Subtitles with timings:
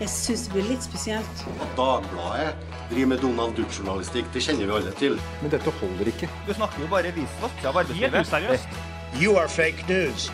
[0.00, 1.42] Jeg syns det blir litt spesielt.
[1.62, 2.54] At Dagbladet
[2.90, 5.14] driver med Donald Duck-journalistikk, det kjenner vi alle til.
[5.42, 6.28] Men dette holder ikke.
[6.48, 8.26] Du snakker jo bare visvask av arbeidslivet.
[8.26, 8.78] useriøst.
[9.20, 10.30] You are fake news.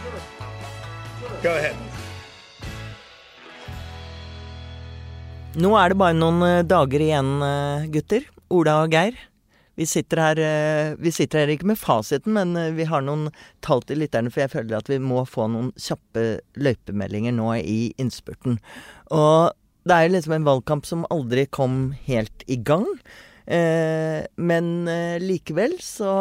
[1.43, 1.77] Go ahead.
[5.61, 8.25] Nå er det bare noen eh, dager igjen, eh, gutter.
[8.51, 9.19] Ola og Geir.
[9.81, 13.31] Vi sitter her, eh, vi sitter her ikke med fasiten, men eh, vi har noen
[13.65, 16.25] tall til lytterne, for jeg føler at vi må få noen kjappe
[16.61, 18.59] løypemeldinger nå i innspurten.
[19.17, 19.57] Og
[19.89, 22.85] det er jo liksom en valgkamp som aldri kom helt i gang.
[23.49, 24.69] Eh, men
[25.25, 26.13] likevel så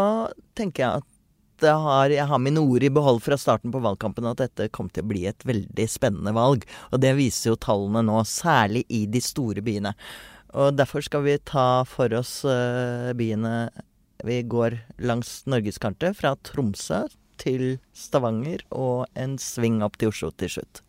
[0.56, 1.16] tenker jeg at
[1.68, 5.04] har, jeg har mine ord i behold fra starten på valgkampen at dette kom til
[5.04, 6.64] å bli et veldig spennende valg.
[6.96, 9.98] Og det viser jo tallene nå, særlig i de store byene.
[10.58, 13.70] Og derfor skal vi ta for oss eh, byene
[14.26, 17.06] Vi går langs norgeskartet, fra Tromsø
[17.40, 20.82] til Stavanger og en sving opp til Oslo til slutt.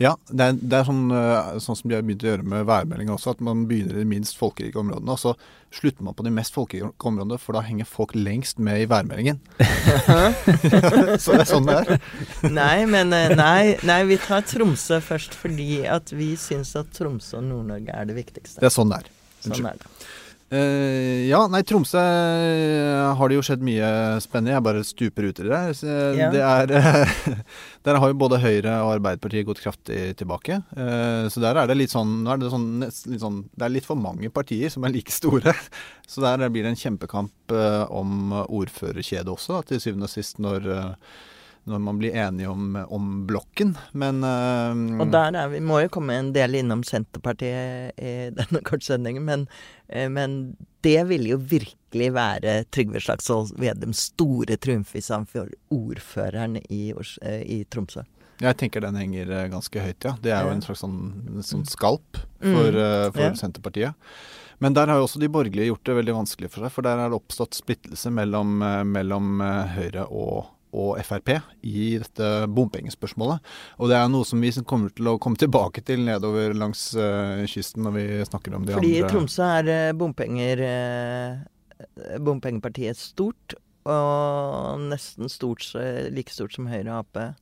[0.00, 2.64] Ja, det er, det er sånn, eh, sånn som de har begynt å gjøre med
[2.68, 5.34] værmeldinga også, at man begynner i de minst folkerike områdene, og så
[5.72, 9.40] slutter man på de mest folkerike områdene, for da henger folk lengst med i værmeldingen.
[11.22, 11.92] så det er sånn det er.
[12.48, 17.38] Nei, men eh, nei, nei, vi tar Tromsø først fordi at vi syns at Tromsø
[17.42, 18.62] og Nord-Norge er det viktigste.
[18.62, 19.14] Det er sånn det er.
[19.42, 19.92] Sånn er det.
[20.52, 23.86] Eh, ja, nei, Tromsø eh, har det jo skjedd mye
[24.20, 24.52] spennende.
[24.52, 25.60] Jeg bare stuper ut i det.
[25.88, 26.28] Eh, Ja.
[26.34, 26.72] det er,
[27.88, 30.60] der har jo både Høyre og Arbeiderpartiet gått kraftig tilbake.
[30.76, 33.88] Uh, så der er det litt sånn, er det, sånn, litt sånn Det er litt
[33.88, 35.56] for mange partier som er like store.
[36.12, 37.52] Så der blir det en kjempekamp
[37.88, 41.14] om ordførerkjedet også, da, til syvende og sist, når, eh,
[41.64, 43.76] når man blir enige om, om blokken.
[43.92, 48.62] Men uh, Og der er vi, må jo komme en del innom Senterpartiet i denne
[48.68, 49.44] kortsendingen, men,
[49.94, 55.52] uh, men det ville jo virkelig være Trygve Slagsvold Vedums store triumf hvis han får
[55.70, 56.88] ordføreren i,
[57.22, 58.02] eh, i Tromsø.
[58.42, 60.16] Jeg tenker den henger ganske høyt, ja.
[60.18, 60.96] Det er jo en slags sånn,
[61.36, 62.78] en sånn skalp for, Mm.
[62.82, 63.34] eh, for Ja.
[63.38, 63.94] Senterpartiet.
[64.58, 66.98] Men der har jo også de borgerlige gjort det veldig vanskelig for seg, for der
[66.98, 68.58] er det oppstått splittelse mellom,
[68.90, 69.38] mellom
[69.76, 71.34] Høyre og, og Frp
[71.68, 73.42] i dette bompengespørsmålet.
[73.78, 77.44] Og det er noe som vi kommer til å komme tilbake til nedover langs uh,
[77.48, 82.98] kysten når vi snakker om de Fordi i andre Tromsø er eh, bompenger uh, bompengepartiet
[82.98, 85.64] stort, og nesten stort,
[86.14, 87.40] like stort som Høyre og Ap.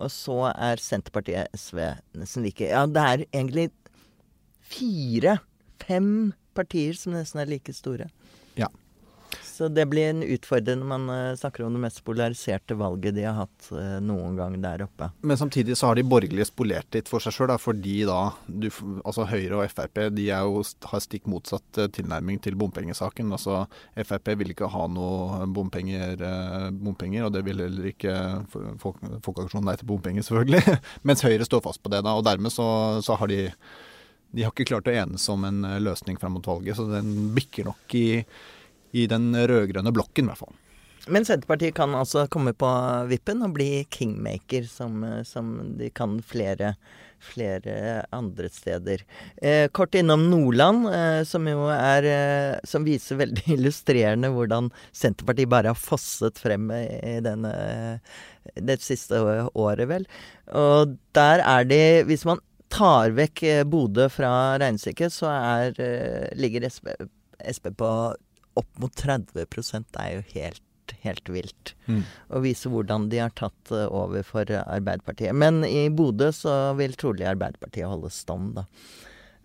[0.00, 1.80] Og så er Senterpartiet SV
[2.20, 2.68] nesten like.
[2.68, 3.70] Ja, det er egentlig
[4.70, 6.10] fire-fem
[6.56, 8.10] partier som nesten er like store.
[8.60, 8.68] Ja.
[9.60, 13.26] Så det blir en utfordrende når man eh, snakker om det mest polariserte valget de
[13.26, 15.10] har hatt eh, noen gang der oppe.
[15.20, 18.70] Men samtidig så har de borgerlige spolert litt for seg sjøl, fordi da du,
[19.04, 23.28] altså Høyre og Frp de jo, har stikk motsatt eh, tilnærming til bompengesaken.
[23.36, 23.66] Altså
[23.98, 26.24] Frp vil ikke ha noe bompenger,
[26.80, 28.14] bompenger og det vil heller ikke
[28.80, 30.78] Folkeaksjonen Nei til bompenger, selvfølgelig.
[31.10, 32.14] Mens Høyre står fast på det, da.
[32.16, 32.64] Og dermed så,
[33.04, 33.42] så har de
[34.30, 37.66] de har ikke klart å enes om en løsning fram mot valget, så den bikker
[37.66, 38.22] nok i,
[38.92, 40.56] i den rød-grønne blokken, i hvert fall.
[41.10, 42.70] Men Senterpartiet kan altså komme på
[43.08, 46.74] vippen og bli kingmaker, som, som de kan flere,
[47.24, 49.06] flere andre steder.
[49.40, 55.50] Eh, kort innom Nordland, eh, som jo er eh, Som viser veldig illustrerende hvordan Senterpartiet
[55.50, 56.84] bare har fosset frem i,
[57.16, 57.54] i denne
[58.56, 60.06] det siste året, vel.
[60.56, 62.40] Og der er de Hvis man
[62.70, 66.92] tar vekk eh, Bodø fra regnestykket, så er, eh, ligger SP,
[67.40, 67.90] SP på
[68.58, 71.74] opp mot 30 Det er jo helt, helt vilt.
[71.86, 72.02] Mm.
[72.30, 75.34] Og viser hvordan de har tatt eh, over for Arbeiderpartiet.
[75.34, 78.66] Men i Bodø så vil trolig Arbeiderpartiet holde stand, da.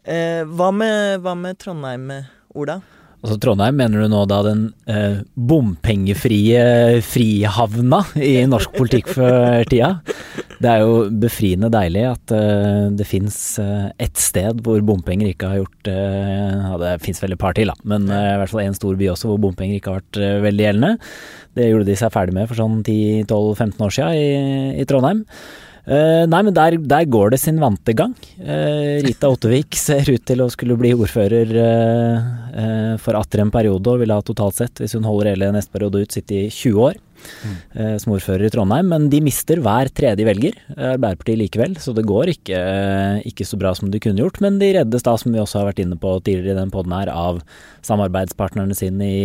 [0.06, 2.12] Eh, hva, med, hva med Trondheim,
[2.54, 2.80] Ola?
[3.26, 9.96] Altså Trondheim, mener du nå da den eh, bompengefrie frihavna i norsk politikk for tida?
[10.62, 15.50] Det er jo befriende deilig at uh, det fins uh, ett sted hvor bompenger ikke
[15.52, 18.54] har gjort uh, Ja, det fins vel et par til, da, men uh, i hvert
[18.54, 21.12] fall en stor by også hvor bompenger ikke har vært uh, veldig gjeldende.
[21.56, 25.26] Det gjorde de seg ferdig med for sånn 10-12-15 år siden i, i Trondheim.
[25.86, 28.16] Eh, nei, men der, der går det sin vante gang.
[28.40, 33.92] Uh, Rita Ottervik ser ut til å skulle bli ordfører uh, for atter en periode,
[33.92, 36.82] og vil ha totalt sett, hvis hun holder hele neste periode ut, sitte i 20
[36.88, 36.98] år
[37.76, 38.90] eh, som ordfører i Trondheim.
[38.90, 42.64] Men de mister hver tredje velger, Arbeiderpartiet likevel, så det går ikke,
[43.30, 44.42] ikke så bra som de kunne gjort.
[44.46, 46.96] Men de reddes da, som vi også har vært inne på tidligere i den poden
[46.98, 47.44] her, av
[47.86, 49.24] samarbeidspartnerne sine i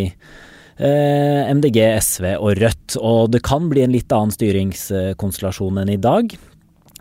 [0.80, 2.96] MDG, SV og Rødt.
[2.98, 6.32] Og det kan bli en litt annen styringskonstellasjon enn i dag.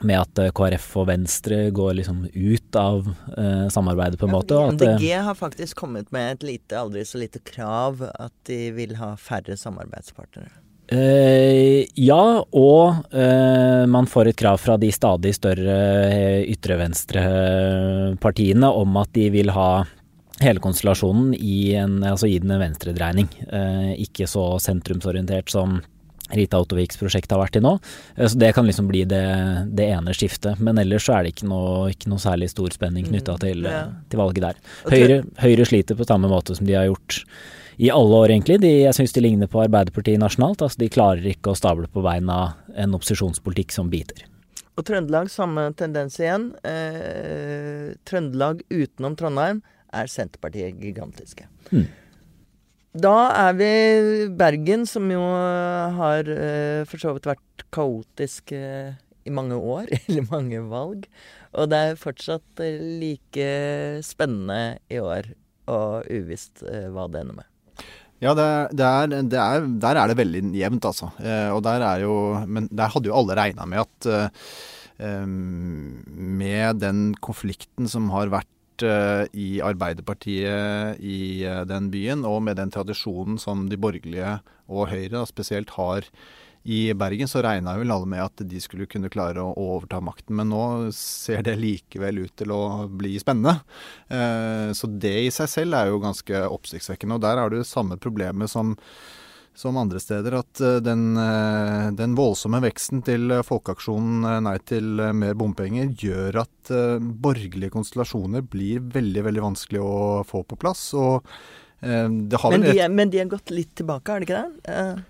[0.05, 4.55] Med at eh, KrF og Venstre går liksom ut av eh, samarbeidet, på en måte.
[4.55, 8.33] Og at, eh, MDG har faktisk kommet med et lite, aldri så lite krav at
[8.49, 10.51] de vil ha færre samarbeidspartnere.
[10.89, 15.75] Eh, ja, og eh, man får et krav fra de stadig større
[16.07, 19.83] eh, ytre venstre-partiene om at de vil ha
[20.41, 23.29] hele konstellasjonen i, en, altså gi den en venstredreining.
[23.53, 25.77] Eh, ikke så sentrumsorientert som
[26.35, 27.75] Rita Ottoviks prosjekt har vært i nå.
[28.15, 29.21] Eh, Så det kan liksom bli det,
[29.75, 30.59] det ene skiftet.
[30.59, 33.63] Men ellers så er det ikke noe, ikke noe særlig stor spenning knytta Mm, til,
[33.63, 33.85] ja.
[34.09, 34.55] til valget der.
[34.89, 37.23] Høyre, Høyre sliter på samme måte som de har gjort
[37.79, 38.59] i alle år, egentlig.
[38.59, 40.61] De, jeg syns de ligner på Arbeiderpartiet nasjonalt.
[40.61, 44.25] Altså, de klarer ikke å stable på beina en opposisjonspolitikk som biter.
[44.79, 46.49] Og Trøndelag, samme tendens igjen.
[46.63, 49.61] Eh, Trøndelag utenom Trondheim
[49.95, 51.47] er Senterpartiet gigantiske.
[51.71, 51.87] Hmm.
[52.97, 53.73] Da er vi
[54.33, 58.95] Bergen, som jo har eh, for så vidt vært kaotisk eh,
[59.29, 61.05] i mange år, eller mange valg.
[61.53, 63.45] Og det er fortsatt eh, like
[64.05, 65.29] spennende i år,
[65.69, 67.49] og uvisst eh, hva det ender med.
[68.19, 71.13] Ja, det, det er, det er, der er det veldig jevnt, altså.
[71.21, 72.15] Eh, og der er jo
[72.49, 78.49] Men der hadde jo alle regna med at eh, med den konflikten som har vært
[78.85, 84.39] eh, i Arbeiderpartiet i eh, den byen, og med den tradisjonen som de borgerlige
[84.69, 86.05] og Høyre spesielt har
[86.69, 90.35] i Bergen, så regna vel alle med at de skulle kunne klare å overta makten.
[90.37, 93.61] Men nå ser det likevel ut til å bli spennende.
[94.11, 97.15] Eh, Så det i seg selv er jo ganske oppsiktsvekkende.
[97.15, 98.75] Og der har du samme problemet som,
[99.59, 100.37] som andre steder.
[100.39, 104.87] At eh, den, eh, den voldsomme veksten til eh, folkeaksjonen Nei til
[105.19, 109.95] mer bompenger gjør at borgerlige konstellasjoner blir veldig, veldig vanskelig å
[110.27, 110.85] få på plass.
[110.97, 111.27] Og
[111.83, 112.93] eh, det har Men de, et...
[112.95, 114.75] men de har gått litt tilbake, har de ikke det?
[114.75, 115.05] Eh,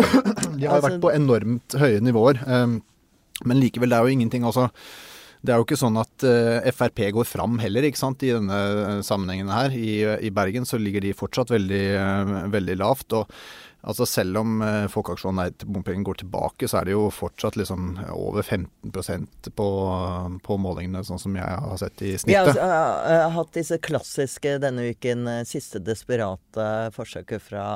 [0.00, 2.38] De har Altså- vært på enormt høye nivåer.
[2.46, 4.66] Men likevel, det er jo ingenting altså,
[5.40, 8.60] Det er jo ikke sånn at eh, Frp går fram heller, ikke sant, i denne
[8.60, 9.72] eh, sammenhengen her.
[9.72, 9.94] I,
[10.28, 13.16] I Bergen så ligger de fortsatt veldig, eh, veldig lavt.
[13.16, 13.32] og
[13.80, 17.56] altså Selv om uh, Folkeaksjonen Nei til bompenger går tilbake, så er det jo fortsatt
[17.58, 19.68] liksom over 15% på,
[20.44, 22.60] på målingene, sånn som jeg har sett i Vi har snittet.
[22.60, 26.66] altså, eh, eh, hatt disse klassiske denne uken, eh, siste desperate
[26.96, 27.66] forsøket fra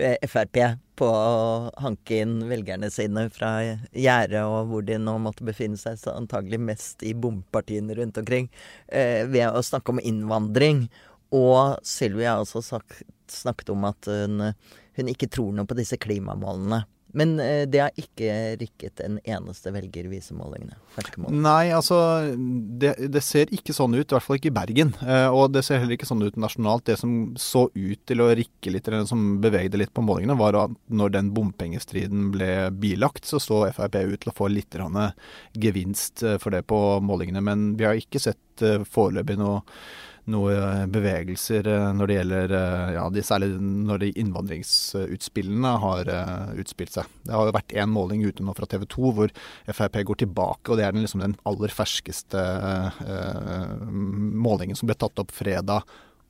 [0.00, 0.60] eh, Frp
[0.98, 3.56] på å hanke inn velgerne sine fra
[3.90, 8.46] gjerdet, og hvor de nå måtte befinne seg, så antagelig mest i bompartiene rundt omkring,
[8.92, 10.86] uh, ved å snakke om innvandring.
[11.34, 14.52] Og Sylvi har også sagt, snakket om at hun,
[14.98, 16.84] hun ikke tror noe på disse klimamålene.
[17.14, 20.74] Men eh, det har ikke rikket en eneste velger, viser målingene.
[21.30, 21.96] Nei, altså
[22.34, 24.90] det, det ser ikke sånn ut, i hvert fall ikke i Bergen.
[25.06, 26.86] Eh, og det ser heller ikke sånn ut nasjonalt.
[26.90, 30.58] Det som så ut til å rikke litt, eller som bevegde litt på målingene, var
[30.58, 32.50] at når den bompengestriden ble
[32.82, 34.74] bilagt, så så Frp ut til å få litt
[35.54, 37.44] gevinst eh, for det på målingene.
[37.46, 38.42] Men vi har ikke sett
[38.90, 39.62] foreløpig noe
[40.32, 46.10] noe eh, bevegelser eh, når det gjelder eh, ja, de, Særlig når de innvandringsutspillene har
[46.60, 47.10] utspilt seg.
[47.24, 49.34] Det har jo vært én måling ute nå fra TV 2 hvor
[49.68, 54.96] Frp går tilbake, og det er den, liksom den aller ferskeste eh, målingen som ble
[54.98, 55.84] tatt opp fredag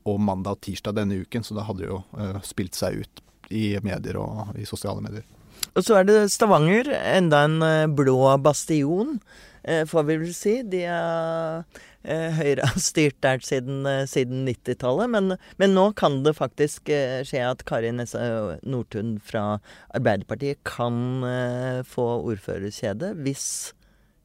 [0.04, 1.46] og mandag og tirsdag denne uken.
[1.46, 3.24] Så det hadde jo eh, spilt seg ut
[3.54, 5.26] i medier og i sosiale medier.
[5.74, 9.18] Og så er det Stavanger, enda en blå bastion,
[9.64, 10.54] får vi vel si.
[10.62, 11.64] De er,
[12.04, 16.90] eh, Høyre har styrt der siden, eh, siden 90-tallet, men, men nå kan det faktisk
[16.92, 18.20] eh, skje at Kari Nesse
[18.62, 19.60] Nordtun fra
[19.96, 23.46] Arbeiderpartiet kan eh, få ordførerkjedet hvis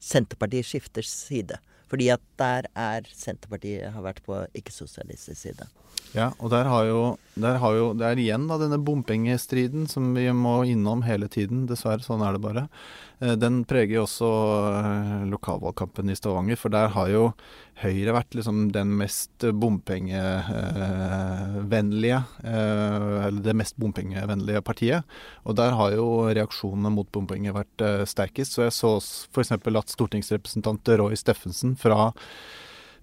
[0.00, 1.60] Senterpartiet skifter side.
[1.90, 5.68] Fordi at der er Senterpartiet har vært på ikke-sosialistisk side.
[6.14, 7.02] Ja, og der har jo,
[7.38, 11.68] der har jo Det er igjen da denne bompengestriden som vi må innom hele tiden.
[11.70, 12.66] Dessverre, sånn er det bare.
[13.20, 14.30] Eh, Den preger jo også
[14.80, 17.24] eh, lokalvalgkampen i Stavanger, for der har jo
[17.80, 25.00] Høyre vært liksom den mest bompengevennlige Eller det mest bompengevennlige partiet.
[25.48, 28.52] Og der har jo reaksjonene mot bompenger vært eh, sterkest.
[28.52, 29.00] Så jeg så
[29.32, 29.56] f.eks.
[29.56, 32.10] at stortingsrepresentant Roy Steffensen fra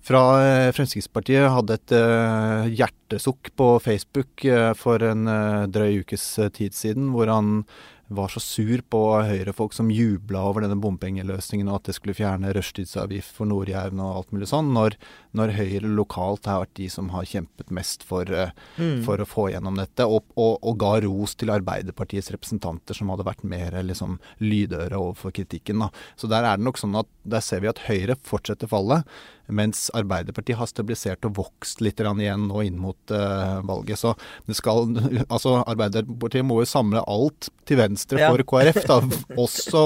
[0.07, 5.27] fra eh, Fremskrittspartiet hadde et eh, hjertesukk på Facebook eh, for en
[5.73, 6.23] drøy ukes
[6.55, 7.65] tid siden, hvor han
[8.07, 12.53] var så sur på Høyre-folk som jubla over denne bompengeløsningen, og at det skulle fjerne
[12.55, 14.95] rushtidsavgift for Nord-Jæren og alt mulig sånn, når,
[15.37, 19.03] når Høyre lokalt har vært de som har kjempet mest for, eh, Mm.
[19.03, 23.25] for å få gjennom dette, og, og, og ga ros til Arbeiderpartiets representanter som hadde
[23.25, 25.79] vært mer liksom, lydøre overfor kritikken.
[25.79, 25.89] Da.
[26.15, 29.03] Så der er det nok sånn at der ser vi at Høyre fortsetter fallet,
[29.47, 33.99] mens Arbeiderpartiet har stabilisert og vokst litt igjen nå inn mot uh, valget.
[33.99, 34.13] Så
[34.45, 34.91] det skal,
[35.33, 38.31] altså Arbeiderpartiet må jo samle alt til venstre Ja.
[38.31, 38.99] for KrF, da.
[39.37, 39.83] også,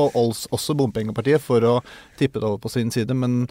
[0.52, 1.76] også, bompengepartiet, for å
[2.20, 3.16] tippe det over på sin side.
[3.18, 3.46] Men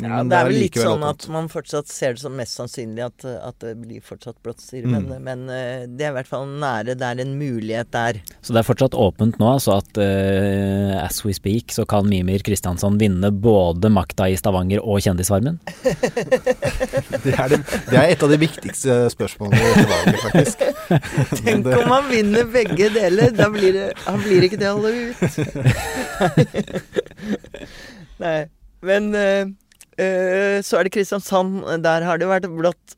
[0.00, 1.24] Ja, det er vel litt sånn åpent.
[1.24, 4.86] at man fortsatt ser det som mest sannsynlig at, at det blir fortsatt blått styre.
[4.90, 5.06] Mm.
[5.08, 6.96] Men, men eh, det er i hvert fall nære.
[7.00, 8.20] Det er en mulighet der.
[8.44, 12.42] Så det er fortsatt åpent nå, altså at uh, as we speak så kan Mimir
[12.46, 15.60] Kristiansson vinne både makta i Stavanger og Kjendisvarmen?
[17.20, 17.58] Det er, det,
[17.90, 20.62] det er et av de viktigste spørsmålene i valget, faktisk.
[21.44, 23.30] Tenk det- om han vinner begge deler!
[23.36, 25.20] Da blir det, han blir ikke til å holde ut.
[28.24, 28.38] Nei.
[28.86, 29.44] Men eh,
[30.64, 31.60] så er det Kristiansand.
[31.84, 32.96] Der har det vært blått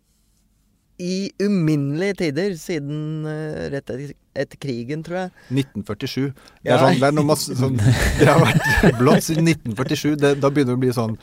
[1.03, 5.31] i uminnelige tider siden eh, rett etter, krigen, tror jeg.
[5.51, 6.29] 1947.
[6.63, 6.77] Det Ja.
[6.77, 7.75] er sånn, det er noe masse, sånn,
[8.21, 10.15] det har vært blått siden 1947.
[10.21, 11.17] Det, da begynner det å bli sånn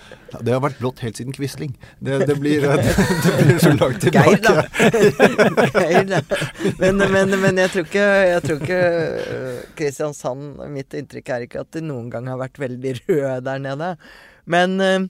[0.43, 1.71] Det har vært blått helt siden Quisling.
[2.03, 4.55] Det, det, blir, det blir så langt tilbake.
[5.79, 6.21] Geir, da.
[6.81, 11.63] Men, men, men jeg tror ikke, jeg tror ikke øh, Kristiansand Mitt inntrykk er ikke
[11.63, 13.93] at de noen gang har vært veldig røde der nede.
[14.50, 15.08] Men eh,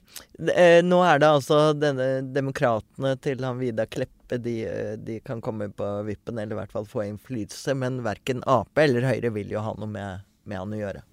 [0.52, 5.40] øh, nå er det altså denne demokratene til han Vidar Kleppe de, øh, de kan
[5.44, 7.74] komme på vippen, eller i hvert fall få innflytelse.
[7.78, 11.04] Men verken Ap eller Høyre vil jo ha noe med, med han å gjøre.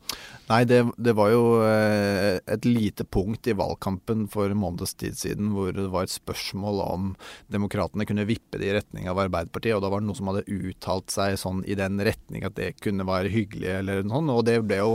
[0.48, 5.18] Nei, det, det var jo eh, et lite punkt i valgkampen for en måneds tid
[5.20, 7.10] siden hvor det var et spørsmål om
[7.52, 9.76] demokratene kunne vippe det i retning av Arbeiderpartiet.
[9.76, 12.76] Og da var det noen som hadde uttalt seg sånn i den retning at det
[12.84, 14.36] kunne være hyggelig eller noe sånt.
[14.36, 14.94] Og det ble jo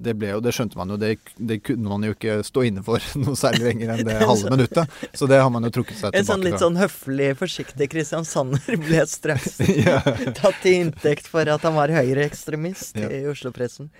[0.00, 2.82] det, ble jo, det skjønte man jo, det, det kunne man jo ikke stå inne
[2.86, 4.98] for noe særlig lenger enn det halve minuttet.
[5.16, 6.62] Så det har man jo trukket seg En sånn litt fra.
[6.66, 10.00] sånn høflig, forsiktig kristiansander ble straks Ja.
[10.40, 13.10] tatt til inntekt for at han var høyreekstremist Ja.
[13.12, 13.90] i Oslo-pressen.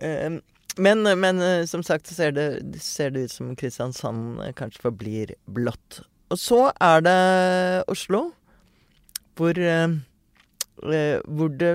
[0.00, 0.38] Eh,
[0.78, 2.48] men, men eh, som sagt så ser det,
[2.80, 6.02] ser det ut som Kristiansand kanskje forblir blått.
[6.30, 7.16] Og så er det
[7.90, 8.28] Oslo,
[9.38, 9.88] hvor eh,
[10.82, 11.72] hvor det,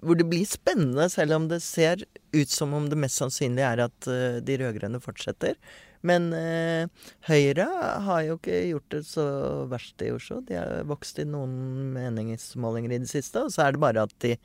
[0.00, 3.82] hvor det blir spennende, selv om det ser ut som om det mest sannsynlige er
[3.86, 5.56] at eh, de rød-grønne fortsetter.
[6.06, 6.86] Men eh,
[7.28, 7.66] Høyre
[8.06, 9.26] har jo ikke gjort det så
[9.70, 10.40] verst i Oslo.
[10.46, 14.16] De har vokst i noen meningsmålinger i det siste, og så er det bare at,
[14.24, 14.36] de,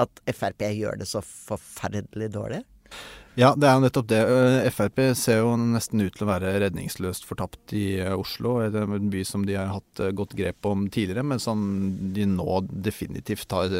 [0.00, 2.62] at Frp gjør det så forferdelig dårlig.
[3.36, 4.18] Ja, det er jo nettopp det.
[4.32, 8.54] Eh, Frp ser jo nesten ut til å være redningsløst fortapt i eh, Oslo.
[8.64, 11.60] En by som de har hatt eh, godt grep om tidligere, men som
[12.16, 13.74] de nå definitivt har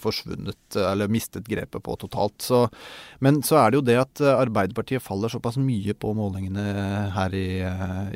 [0.00, 2.38] forsvunnet, eller mistet grepet på totalt.
[2.40, 2.62] Så,
[3.20, 6.64] men så er det jo det at Arbeiderpartiet faller såpass mye på målingene
[7.12, 7.46] her i,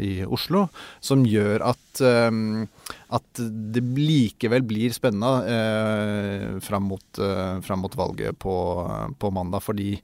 [0.00, 0.70] i Oslo,
[1.04, 7.20] som gjør at at det likevel blir spennende eh, fram, mot,
[7.64, 8.56] fram mot valget på,
[9.20, 9.64] på mandag.
[9.64, 9.94] Fordi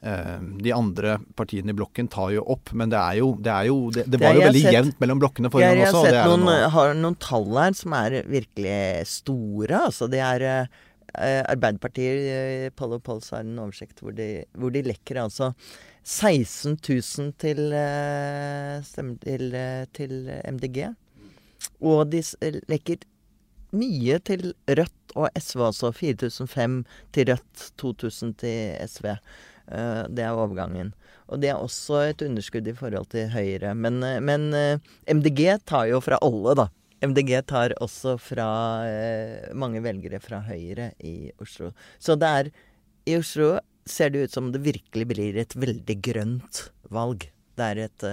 [0.00, 2.70] de andre partiene i blokken tar jo opp.
[2.72, 4.72] Men det er jo Det, er jo, det, det var jo veldig sett.
[4.78, 6.04] jevnt mellom blokkene forrige Jeg, også.
[6.06, 6.70] jeg har sett noen, nå.
[6.76, 8.78] har noen tall her som er virkelig
[9.12, 9.82] store.
[9.90, 14.72] Altså det er eh, Arbeiderpartiet, eh, Pål og Påls har en oversikt hvor de, hvor
[14.72, 15.52] de lekker altså
[16.06, 20.14] 16 000 til, eh, stemmer til, eh, til
[20.48, 20.86] MDG.
[21.84, 22.22] Og de
[22.72, 23.02] lekker
[23.76, 25.92] mye til Rødt og SV også.
[25.94, 26.80] 4005
[27.14, 29.12] til Rødt, 2000 til SV.
[29.70, 30.92] Eh, det er overgangen.
[31.30, 33.72] Og det er også et underskudd i forhold til Høyre.
[33.78, 36.68] Men, eh, men eh, MDG tar jo fra alle, da.
[37.00, 38.46] MDG tar også fra
[39.56, 41.70] mange velgere fra Høyre i Oslo.
[41.96, 42.50] Så det er
[43.08, 43.54] I Oslo
[43.88, 46.60] ser det ut som det virkelig blir et veldig grønt
[46.92, 47.24] valg.
[47.56, 48.04] Det er et,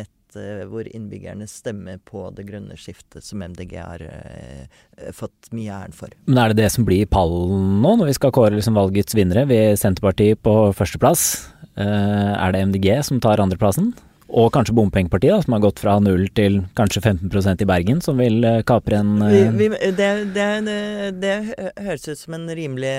[0.00, 0.25] et
[0.70, 4.66] hvor innbyggerne stemmer på det grønne skiftet som MDG har eh,
[5.14, 6.12] fått mye æren for.
[6.26, 9.46] Men er det det som blir pallen nå, når vi skal kåre liksom valgets vinnere?
[9.48, 11.46] Vi Senterpartiet på førsteplass.
[11.76, 13.94] Eh, er det MDG som tar andreplassen?
[14.26, 18.42] Og kanskje Bompengepartiet, som har gått fra null til kanskje 15% i Bergen, som vil
[18.44, 20.80] eh, kapre en Vi, eh, vi, det, det, det,
[21.22, 21.36] det
[21.78, 22.96] høres ut som en rimelig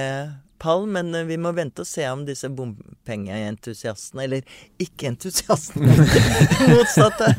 [0.59, 4.41] pall, men vi må vente og se om disse bompengeentusiastene, eller
[4.81, 5.95] ikke-entusiastene,
[6.73, 7.31] motsatte,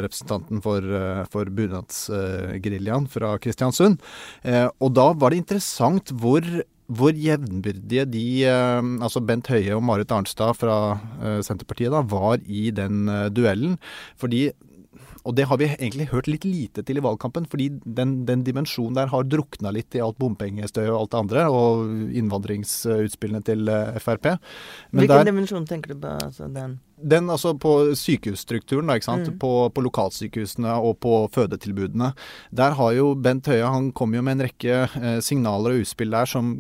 [0.04, 4.00] representanten for, eh, for bunadsgeriljaen fra Kristiansund.
[4.44, 6.42] Eh, Og da var det interessant hvor
[6.86, 12.38] hvor jevnbyrdige de, eh, altså Bent Høie og Marit Arnstad fra eh, Senterpartiet, da, var
[12.46, 13.80] i den eh, duellen.
[14.16, 14.52] Fordi
[15.26, 18.98] og det har vi egentlig hørt litt lite til i valgkampen, fordi den, den dimensjonen
[18.98, 24.02] der har drukna litt i alt bompengestøy og alt det andre, og innvandringsutspillene til eh,
[24.04, 24.36] Frp.
[24.92, 26.18] Men Hvilken der, dimensjon tenker du på?
[26.28, 28.96] Altså, den den altså på sykehusstrukturen, da?
[28.96, 29.36] Mm.
[29.40, 32.14] På, på lokalsykehusene og på fødetilbudene.
[32.56, 36.16] Der har jo Bent Høie han kom jo med en rekke eh, signaler og utspill
[36.16, 36.54] der som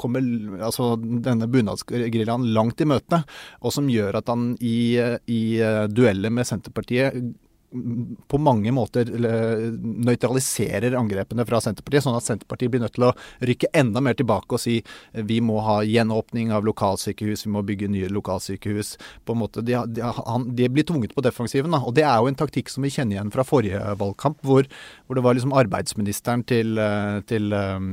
[0.00, 0.24] kommer
[0.64, 3.22] altså, denne bunadsgeriljaen langt i møte,
[3.60, 7.18] og som gjør at han i, eh, i eh, dueller med Senterpartiet
[7.68, 13.12] på mange måter nøytraliserer angrepene fra Senterpartiet, sånn at Senterpartiet blir nødt til å
[13.44, 14.78] rykke enda mer tilbake og si
[15.12, 18.94] vi må ha gjenåpning av lokalsykehus, vi må bygge nye lokalsykehus.
[19.28, 21.74] På en måte, de, han, de blir tvunget på defensiven.
[21.74, 21.82] Da.
[21.84, 24.68] Og det er jo en taktikk som vi kjenner igjen fra forrige valgkamp, hvor,
[25.06, 27.88] hvor det var liksom arbeidsministeren til, eh, til, eh,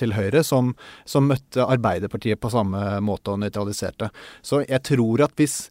[0.00, 0.74] til Høyre som,
[1.08, 4.10] som møtte Arbeiderpartiet på samme måte og nøytraliserte.
[4.42, 5.68] Så jeg tror at hvis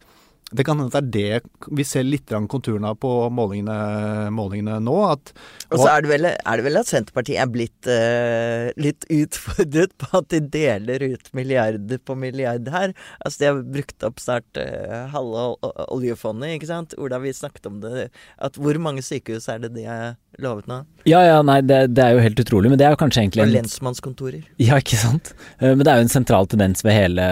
[0.51, 4.79] det kan hende det er det vi ser litt grann konturene av på målingene, målingene
[4.81, 4.95] nå.
[5.11, 5.33] At,
[5.69, 9.93] Og så er det, vel, er det vel at Senterpartiet er blitt eh, litt utfordret
[10.01, 12.95] på at de deler ut milliarder på milliard her.
[13.21, 15.51] Altså de har brukt opp snart eh, halve
[15.89, 16.97] oljefondet, ikke sant.
[16.97, 18.09] Ola, vi snakket om det.
[18.41, 20.81] At hvor mange sykehus er det de har lovet nå?
[21.09, 23.45] Ja ja, nei, det, det er jo helt utrolig, men det er jo kanskje egentlig
[23.45, 24.43] Og lensmannskontorer.
[24.61, 25.33] Ja, ikke sant.
[25.59, 27.25] Eh, Men det er jo en sentral tendens ved hele,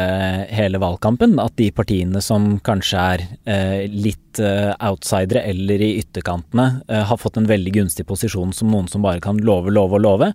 [0.53, 6.67] hele valgkampen at de partiene som kanskje er eh, litt eh, outsidere eller i ytterkantene,
[6.88, 10.04] eh, har fått en veldig gunstig posisjon som noen som bare kan love, love og
[10.04, 10.32] love.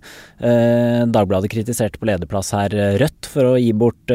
[1.13, 4.11] Dagbladet kritiserte på lederplass her Rødt for å gi bort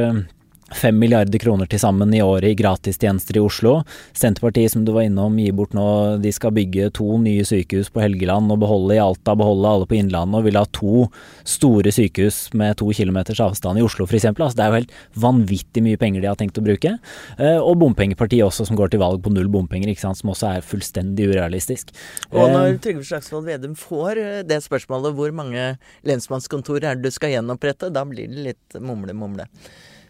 [0.69, 3.83] eh, Fem milliarder kroner til sammen i året i gratistjenester i Oslo.
[4.17, 8.03] Senterpartiet, som du var innom, gir bort nå De skal bygge to nye sykehus på
[8.03, 11.07] Helgeland og beholde i Alta, beholde alle på Innlandet, og vil ha to
[11.49, 14.29] store sykehus med to kilometers avstand i Oslo f.eks.
[14.33, 16.97] Altså, det er jo helt vanvittig mye penger de har tenkt å bruke.
[17.39, 20.19] Eh, Og bompengepartiet også, som går til valg på null bompenger, ikke sant?
[20.21, 21.93] som også er fullstendig urealistisk.
[22.33, 25.79] Og Eh, når Trygve Slagsvold Vedum får eh, det spørsmålet hvor mange
[26.09, 29.49] lensmannskontorer er det du skal gjenopprette, da blir det litt mumle-mumle.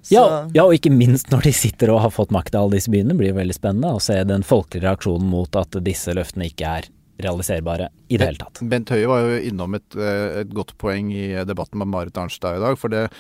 [0.02, 2.78] Så Ja, ja, og ikke minst når de sitter og har fått makt i alle
[2.78, 6.50] disse byene, blir det veldig spennende å se den folkelige reaksjonen mot at disse løftene
[6.50, 8.60] ikke er realiserbare i det hele tatt.
[8.70, 12.56] Bent Høie var jo innom et, eh, et godt poeng i debatten med Marit Arnstad
[12.56, 12.78] i dag.
[12.78, 13.10] for det,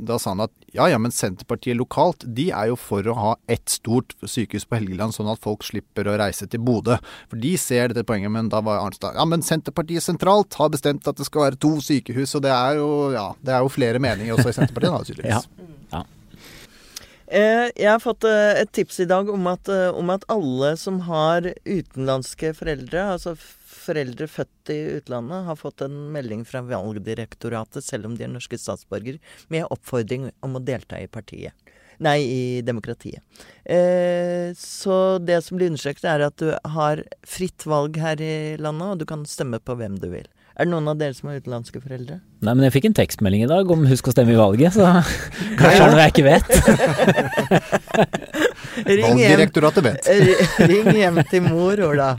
[0.00, 3.36] Da sa han at ja, ja, men Senterpartiet lokalt de er jo for å ha
[3.48, 6.98] ett stort sykehus på Helgeland, sånn at folk slipper å reise til Bodø.
[7.28, 11.06] For de ser dette poenget, men da var Arnstad ja, men Senterpartiet sentralt har bestemt
[11.06, 13.98] at det skal være to sykehus, og det er jo, ja, det er jo flere
[13.98, 15.50] meninger også i Senterpartiet, da, tydeligvis.
[15.58, 15.79] Ja.
[17.30, 20.72] Eh, jeg har fått eh, et tips i dag om at, eh, om at alle
[20.80, 27.86] som har utenlandske foreldre, altså foreldre født i utlandet, har fått en melding fra Valgdirektoratet,
[27.86, 31.54] selv om de er norske statsborgere, med oppfordring om å delta i partiet.
[32.02, 33.22] Nei, i demokratiet.
[33.62, 38.88] Eh, så det som blir understreket, er at du har fritt valg her i landet,
[38.88, 40.26] og du kan stemme på hvem du vil.
[40.60, 42.18] Er det noen av dere som har utenlandske foreldre?
[42.44, 44.82] Nei, men jeg fikk en tekstmelding i dag om husk å stemme i valget, så
[45.56, 46.48] kanskje det er noe jeg ikke vet.
[48.90, 50.10] Valgdirektoratet vet.
[50.70, 52.10] Ring hjem til mor, Ola.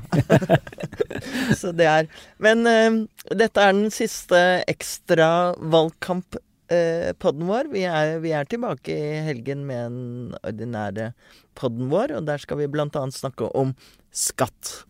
[1.54, 2.10] Så det er
[2.42, 7.70] Men uh, dette er den siste ekstra valgkamp-podden vår.
[7.78, 11.14] Vi er, vi er tilbake i helgen med den ordinære
[11.54, 13.78] podden vår, og der skal vi annet snakke om
[14.10, 14.90] skatt.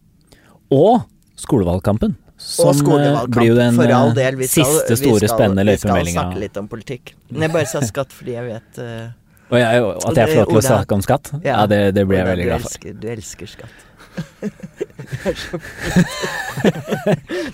[0.71, 1.03] Og
[1.35, 2.15] skolevalgkampen.
[2.41, 4.41] Som eh, blir jo den all eh, del.
[4.43, 7.13] Skal, siste store skal- spennende Vi skal snakke litt om politikk.
[7.29, 9.13] Men jeg bare sa skatt fordi jeg vet uh,
[9.51, 11.31] Og jeg, at jeg får lov til å snakke om skatt?
[11.45, 12.71] Ja, det, det blir jeg veldig glad for.
[12.73, 13.87] elsker, du elsker skatt.
[14.41, 15.59] det er så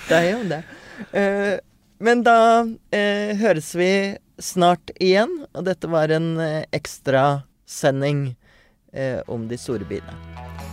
[0.08, 0.62] det er jo det.
[1.14, 1.56] Uh,
[2.04, 3.92] men da uh, høres vi
[4.42, 8.32] snart igjen, og dette var en uh, ekstrasending
[8.94, 10.67] uh, om de store byene.